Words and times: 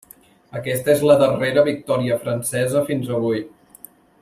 Aquesta 0.59 0.89
és 0.93 1.03
la 1.09 1.17
darrera 1.23 1.65
victòria 1.67 2.17
francesa 2.25 2.83
fins 2.91 3.13
avui. 3.19 3.45